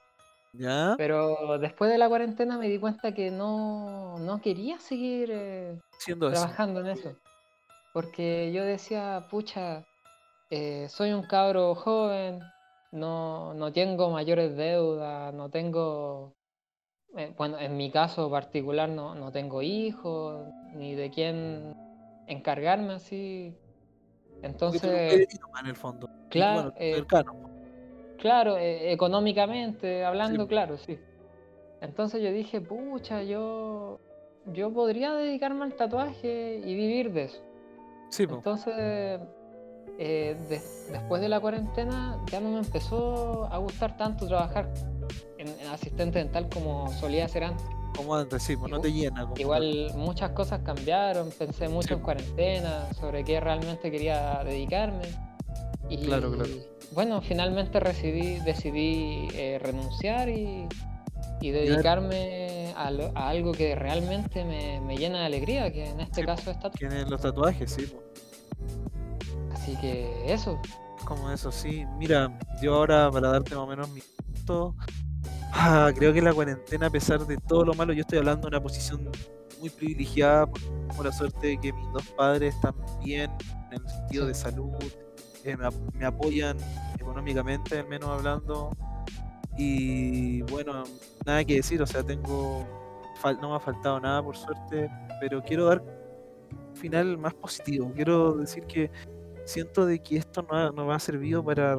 [0.52, 0.96] ¿ya?
[0.98, 6.18] Pero después de la cuarentena me di cuenta que no, no quería seguir eh, eso.
[6.18, 7.14] trabajando en eso.
[7.94, 9.84] Porque yo decía, pucha,
[10.50, 12.40] eh, soy un cabro joven,
[12.90, 16.32] no, no tengo mayores deudas, no tengo,
[17.16, 21.72] eh, bueno, en mi caso particular no, no tengo hijos, ni de quién
[22.26, 23.56] encargarme así.
[24.42, 25.28] Entonces...
[25.60, 26.10] en el fondo.
[26.26, 27.04] Y claro, bueno, eh.
[28.18, 30.48] Claro, eh, económicamente hablando, Sí.
[30.48, 30.98] claro, sí.
[31.80, 34.00] Entonces yo dije, pucha, yo,
[34.46, 37.53] yo podría dedicarme al tatuaje y vivir de eso.
[38.10, 38.36] Sí, po.
[38.36, 39.20] Entonces,
[39.98, 40.62] eh, de-
[40.92, 44.72] después de la cuarentena ya no me empezó a gustar tanto trabajar
[45.38, 47.66] en, en asistente dental como solía hacer antes.
[47.96, 49.22] como antes, sí, pues no te llena.
[49.22, 49.40] como tal.
[49.40, 51.94] Igual muchas cosas cambiaron, pensé mucho Sí.
[51.94, 55.04] en cuarentena, sobre qué realmente quería dedicarme.
[55.88, 56.48] Y Claro, claro.
[56.92, 60.66] bueno, finalmente decidí, decidí eh, renunciar y,
[61.40, 62.43] y dedicarme
[62.76, 66.26] a, lo- a algo que realmente me, me llena de alegría, que en este Sí,
[66.26, 66.78] caso es tatuaje.
[66.78, 68.02] Tienen los tatuajes, sí, po.
[69.50, 70.60] Así que eso.
[71.04, 71.84] Como eso, sí.
[71.98, 74.74] Mira, yo ahora para darte más o menos mi punto,
[75.52, 78.56] ah, creo que la cuarentena, a pesar de todo lo malo, yo estoy hablando de
[78.56, 79.10] una posición
[79.60, 83.30] muy privilegiada, porque tengo la suerte de que mis dos padres están bien
[83.70, 84.72] en el sentido de salud,
[85.44, 86.56] eh, me, ap- me apoyan
[86.98, 88.70] económicamente, al menos hablando.
[89.56, 90.84] Y bueno,
[91.24, 92.66] nada que decir, o sea, tengo,
[93.40, 94.90] no me ha faltado nada por suerte,
[95.20, 97.92] pero quiero dar un final más positivo.
[97.94, 98.90] Quiero decir que
[99.44, 101.78] siento de que esto nos ha, nos ha servido para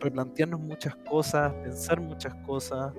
[0.00, 2.92] replantearnos muchas cosas, pensar muchas cosas.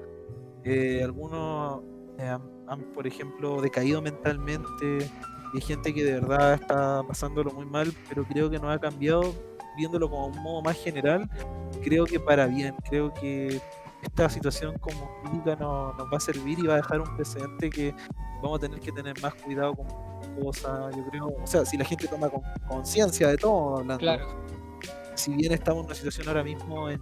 [0.63, 1.81] Eh, algunos
[2.19, 5.09] eh, han, han, por ejemplo, decaído mentalmente
[5.53, 9.33] hay gente que de verdad está pasándolo muy mal, pero creo que nos ha cambiado,
[9.77, 11.29] viéndolo como un modo más general,
[11.83, 13.61] creo que para bien, creo que
[14.01, 17.69] esta situación como clínica nos, nos va a servir y va a dejar un precedente
[17.69, 17.95] que
[18.41, 19.87] vamos a tener que tener más cuidado con
[20.43, 24.27] cosas, yo creo, o sea, si la gente toma con- conciencia de todo, hablando, Claro.
[25.15, 26.99] si bien estamos en una situación ahora mismo en,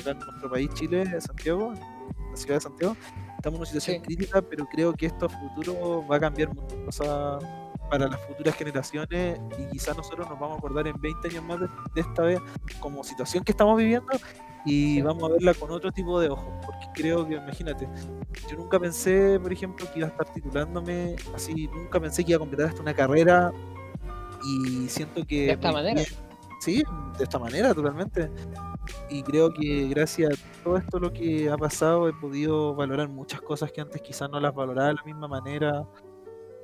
[0.00, 2.96] acá en nuestro país, Chile, Santiago, en la ciudad de Santiago,
[3.36, 4.02] estamos en una situación Sí.
[4.02, 7.44] crítica, pero creo que esto a futuro va a cambiar muchas cosas
[7.88, 11.60] para las futuras generaciones y quizás nosotros nos vamos a acordar en 20 años más
[11.60, 12.40] de, de esta vez
[12.80, 14.12] como situación que estamos viviendo
[14.66, 17.88] y vamos a verla con otro tipo de ojos, porque creo que, imagínate,
[18.50, 22.36] yo nunca pensé, por ejemplo, que iba a estar titulándome así, nunca pensé que iba
[22.36, 23.52] a completar hasta una carrera
[24.44, 25.46] y siento que...
[25.46, 26.02] De esta manera.
[26.60, 26.82] sí,
[27.16, 28.28] de esta manera, totalmente.
[29.08, 33.40] Y creo que gracias a todo esto lo que ha pasado he podido valorar muchas
[33.40, 35.86] cosas que antes quizás no las valoraba de la misma manera.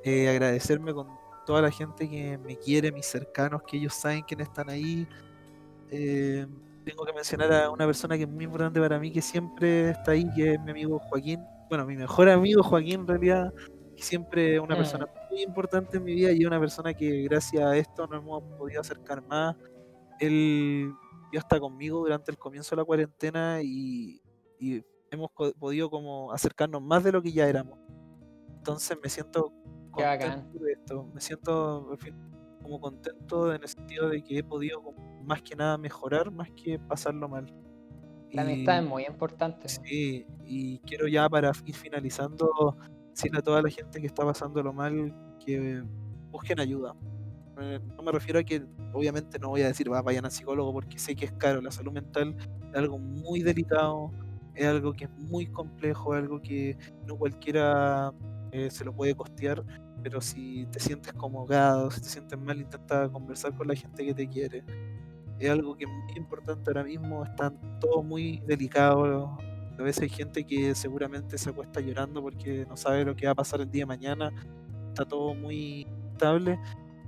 [0.03, 1.07] Eh, agradecerme con
[1.45, 5.07] toda la gente que me quiere, mis cercanos, que ellos saben quiénes están ahí.
[5.89, 6.45] Eh,
[6.85, 10.11] tengo que mencionar a una persona que es muy importante para mí, que siempre está
[10.11, 11.39] ahí, que es mi amigo Joaquín.
[11.69, 13.53] Bueno, mi mejor amigo Joaquín en realidad,
[13.95, 14.77] que siempre es una Mm.
[14.77, 18.43] persona muy importante en mi vida y una persona que gracias a esto nos hemos
[18.57, 19.55] podido acercar más.
[20.19, 20.91] Él
[21.31, 24.21] ya está conmigo durante el comienzo de la cuarentena y,
[24.59, 27.79] y hemos podido como acercarnos más de lo que ya éramos.
[28.57, 29.51] Entonces me siento.
[29.93, 31.09] Contento de esto.
[31.13, 32.15] Me siento fin,
[32.61, 34.81] como contento en el sentido de que he podido
[35.23, 37.45] más que nada mejorar más que pasarlo mal.
[38.31, 39.69] La amistad es muy importante.
[39.69, 42.75] Sí, y quiero ya para ir finalizando
[43.11, 45.13] decirle a toda la gente que está pasándolo mal
[45.45, 45.83] que
[46.31, 46.95] busquen ayuda.
[47.61, 50.73] Eh, No me refiero a que, obviamente no voy a decir "Va, vayan al psicólogo
[50.73, 51.61] porque sé que es caro.
[51.61, 52.35] La salud mental
[52.71, 54.09] es algo muy delicado,
[54.55, 56.75] es algo que es muy complejo, es algo que
[57.05, 58.11] no cualquiera
[58.53, 59.63] eh, se lo puede costear.
[60.01, 64.05] Pero si te sientes como ahogado, si te sientes mal, intenta conversar con la gente
[64.05, 64.63] que te quiere
[65.39, 69.29] es algo que es muy importante ahora mismo, están todos muy delicados.
[69.77, 73.31] A veces hay gente que seguramente se acuesta llorando porque no sabe lo que va
[73.31, 74.31] a pasar el día de mañana.
[74.89, 76.57] Está todo muy estable.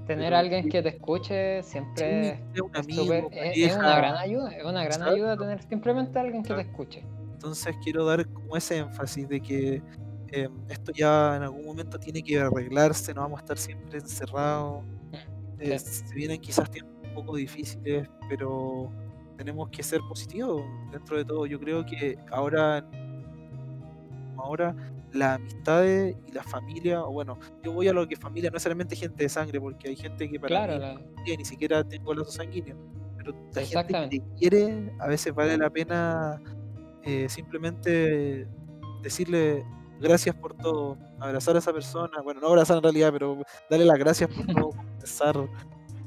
[0.08, 3.58] Tener pero a alguien que te escuche siempre Sí, es un es, amigo, súper- es-
[3.58, 3.80] es pareja.
[3.80, 4.52] una gran ayuda.
[4.58, 7.04] Es una gran ayuda tener simplemente a alguien que te escuche.
[7.34, 9.82] Entonces quiero dar como ese énfasis de que
[10.32, 14.84] eh, esto ya en algún momento tiene que arreglarse, no vamos a estar siempre encerrados.
[15.60, 16.04] Eh, Sí.
[16.08, 18.92] Se vienen quizás tiempos un poco difíciles, pero
[19.38, 20.62] tenemos que ser positivos
[20.92, 21.46] dentro de todo.
[21.46, 22.86] Yo creo que ahora,
[24.38, 24.76] ahora
[25.14, 28.96] las amistades y la familia, o bueno, yo voy a lo que familia, no necesariamente
[28.96, 30.80] gente de sangre, porque hay gente que para Claro, mí
[31.32, 32.78] la- ni siquiera tengo lazos sanguíneos,
[33.18, 36.42] pero la gente que te quiere, a veces vale la pena
[37.04, 38.48] eh, simplemente
[39.04, 39.64] decirle
[40.00, 43.38] gracias por todo, abrazar a esa persona, bueno, no abrazar en realidad, pero
[43.70, 45.50] darle las gracias por todo, conversar.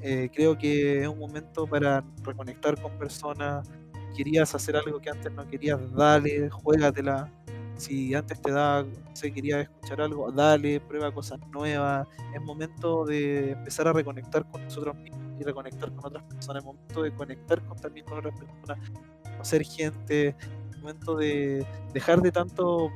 [0.00, 3.68] Eh, creo que es un momento para reconectar con personas.
[4.16, 7.32] Querías hacer algo que antes no querías, dale, juégatela.
[7.76, 12.06] Si antes te daba, no sé, querías escuchar algo, dale, prueba cosas nuevas.
[12.34, 16.62] Es momento de empezar a reconectar con nosotros mismos y reconectar con otras personas.
[16.62, 18.90] Es momento de conectar con, también con otras personas,
[19.22, 20.28] conocer gente.
[20.70, 22.90] Es momento de dejar de tanto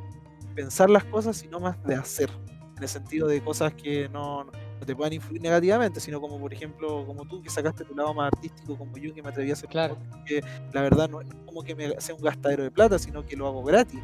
[0.55, 2.31] pensar las cosas, sino más de hacer.
[2.77, 6.53] En el sentido de cosas que no, no te puedan influir negativamente, sino como por
[6.53, 9.53] ejemplo, como tú que sacaste tu lado más artístico, como yo que me atreví a
[9.53, 9.97] hacer Claro.
[10.27, 10.41] que
[10.73, 13.47] la verdad no es como que me sea un gastadero de plata, sino que lo
[13.47, 14.01] hago gratis.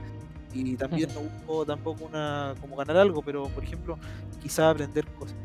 [0.54, 3.98] Y también no busco tampoco una como ganar algo, pero por ejemplo,
[4.40, 5.36] quizá aprender cosas.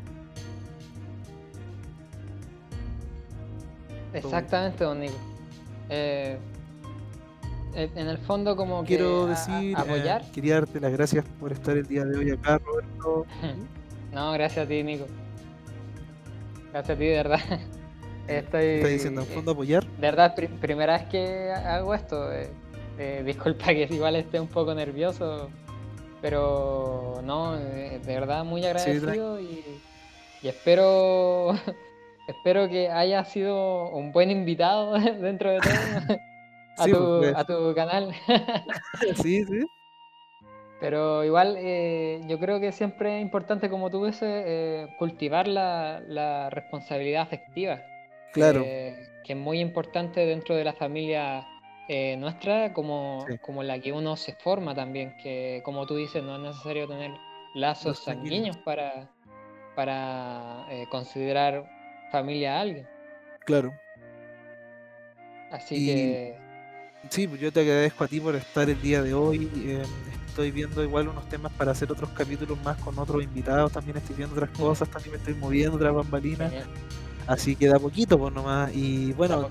[4.12, 5.14] Exactamente, don Nico.
[5.88, 6.38] Eh,
[7.76, 10.22] en el fondo como que Quiero a- a- decir, eh, apoyar.
[10.32, 13.26] quería darte las gracias por estar el día de hoy acá, Roberto.
[14.12, 15.06] No, gracias a ti, Nico.
[16.72, 17.40] Gracias a ti, de verdad.
[18.28, 18.64] Estoy.
[18.64, 19.84] ¿Estás diciendo en eh, fondo apoyar?
[19.84, 22.32] De verdad, pri- primera vez que hago esto.
[22.32, 22.48] eh,
[22.98, 25.50] eh, disculpa que igual esté un poco nervioso,
[26.22, 29.64] pero no, eh, de verdad muy agradecido y,
[30.42, 31.54] y espero
[32.28, 36.16] espero que haya sido un buen invitado dentro de todo
[36.76, 38.12] a, Sí, tu, pues, a tu canal.
[39.16, 39.66] sí, sí.
[40.80, 46.02] Pero igual eh, yo creo que siempre es importante, como tú dices, eh, cultivar la,
[46.06, 47.80] la responsabilidad afectiva.
[48.32, 48.62] Claro.
[48.64, 51.46] eh, que es muy importante dentro de la familia
[51.88, 53.38] eh, nuestra, como, Sí.
[53.38, 57.12] como la que uno se forma también, que como tú dices, no es necesario tener
[57.54, 58.56] lazos sanguíneos.
[58.58, 59.08] para,
[59.76, 61.64] para eh, considerar
[62.10, 62.88] familia a alguien.
[63.46, 63.72] Claro.
[65.50, 66.36] Así Y- que
[67.10, 69.48] Sí, pues yo te agradezco a ti por estar el día de hoy.
[69.56, 69.82] eh,
[70.26, 73.70] estoy viendo igual unos temas para hacer otros capítulos más con otros invitados.
[73.72, 76.52] También estoy viendo otras cosas, también me estoy moviendo otras bambalinas.
[77.26, 78.70] Así que da poquito, pues nomás.
[78.74, 79.48] Y bueno,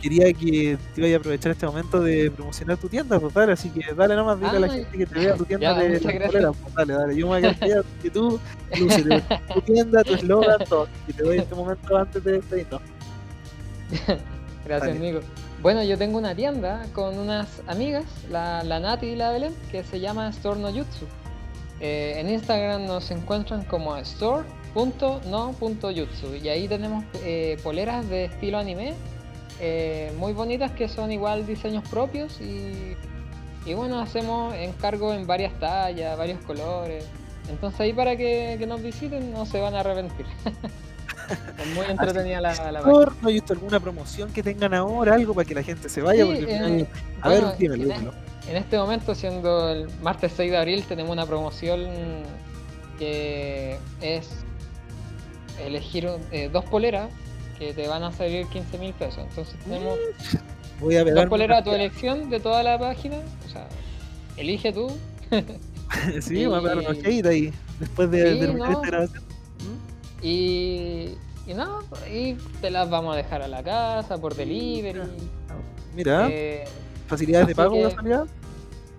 [0.00, 3.52] quería que te iba a aprovechar este momento de promocionar tu tienda, pues dale.
[3.52, 5.82] Así que dale nomás, dile a la Ah, gente que te vea tu tienda ya,
[5.82, 7.16] de poleras, pues dale, dale.
[7.16, 8.38] Yo me voy a quedar callado, que tú,
[8.78, 10.86] lúcete, tu tienda, tu eslogan, todo.
[11.08, 12.82] Y te doy este momento antes de despedirnos.
[14.64, 14.92] Gracias, Dale.
[14.92, 15.20] amigo.
[15.66, 19.98] Bueno, yo tengo una tienda con unas amigas, la, Nati y la Belén, que se
[19.98, 21.06] llama Store no Jutsu.
[21.80, 28.94] Eh, en Instagram nos encuentran como store.no.jutsu y ahí tenemos eh, poleras de estilo anime,
[29.58, 32.96] eh, muy bonitas que son igual diseños propios y,
[33.68, 37.08] y bueno, hacemos encargo en varias tallas, varios colores.
[37.50, 40.26] Entonces ahí para que, que nos visiten no se van a arrepentir.
[41.58, 42.82] es muy entretenida la, la página.
[42.82, 45.14] Por, ¿No hay visto alguna promoción que tengan ahora?
[45.14, 46.24] Algo para que la gente se vaya.
[46.24, 46.88] Sí, porque al eh, final-
[47.22, 48.12] a bueno, ver, dímelo, en, dímelo.
[48.48, 51.80] en este momento, siendo el martes 6 de abril, tenemos una promoción
[52.98, 54.28] que es
[55.64, 57.08] elegir eh, dos poleras
[57.58, 59.24] que te van a salir 15 mil pesos.
[59.28, 59.98] Entonces tenemos
[60.80, 63.16] Voy a dos poleras a tu elección de toda la página.
[63.46, 63.66] O sea,
[64.36, 64.90] elige tú.
[66.20, 67.52] sí, voy a pegar una y- ahí.
[67.80, 68.64] Después de, Sí, de no.
[68.70, 69.22] esta grabación.
[70.22, 71.14] Y,
[71.46, 71.80] y no,
[72.12, 75.00] y te las vamos a dejar a la casa por delivery.
[75.94, 76.64] Mira, eh,
[77.06, 78.26] facilidades de pago, que- casualidad.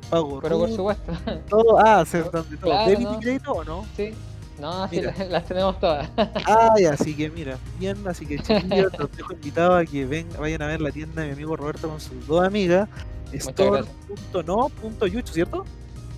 [0.10, 0.40] Pago.
[0.42, 1.12] pero por supuesto,
[1.50, 1.80] Todo.
[1.86, 2.46] Ah, de todo.
[2.62, 3.18] Claro, ¿Débito ¿no?
[3.18, 3.86] y crédito o no?
[3.96, 4.14] sí.
[4.60, 5.14] No, sí, Mira.
[5.18, 6.10] las, las tenemos todas.
[6.18, 10.28] Ah, ya, así que mira, bien, así que chiquillos, los dejo invitados a que ven,
[10.40, 12.90] vayan a ver la tienda de mi amigo Roberto con sus dos amigas,
[13.34, 15.64] store.no.yucho, ¿cierto?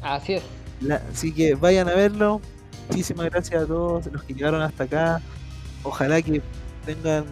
[0.01, 0.43] Así es.
[0.81, 2.39] La- así que vayan a verlo.
[2.87, 5.21] Muchísimas gracias a todos los que llegaron hasta acá.
[5.83, 6.41] Ojalá que
[6.85, 7.25] tengan,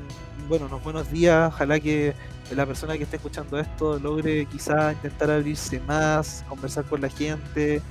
[0.47, 1.51] bueno, unos buenos días.
[1.53, 2.13] Ojalá que
[2.55, 7.81] la persona que esté escuchando esto logre quizá intentar abrirse más, conversar con la gente.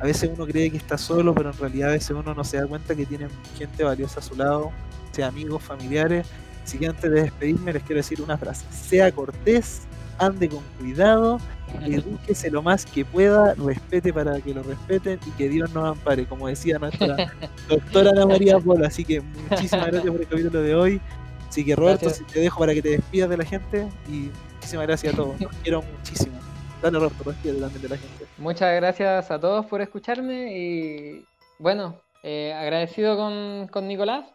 [0.00, 2.58] A veces uno cree que está solo, pero en realidad a veces uno no se
[2.58, 4.72] da cuenta que tiene gente valiosa a su lado,
[5.12, 6.26] sea amigos, familiares.
[6.64, 8.66] Así que antes de despedirme les quiero decir una frase.
[8.72, 9.82] Sea cortés,
[10.18, 11.38] ande con cuidado
[11.82, 16.26] edúquese lo más que pueda, respete para que lo respeten y que Dios nos ampare,
[16.26, 17.16] como decía nuestra
[17.68, 18.86] doctora Ana María Polo.
[18.86, 21.00] Así que muchísimas gracias por el capítulo de hoy.
[21.48, 22.26] Así que Roberto, Gracias.
[22.32, 25.40] te dejo para que te despidas de la gente y muchísimas gracias a todos.
[25.40, 26.36] Los quiero muchísimo.
[26.82, 28.26] Dale Roberto, despídete también de la gente.
[28.38, 31.24] Muchas gracias a todos por escucharme y
[31.58, 34.26] bueno, eh, agradecido con, con Nicolás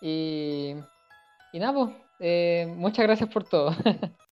[0.00, 0.74] y,
[1.52, 3.74] y nada, pues, eh, muchas gracias por todo.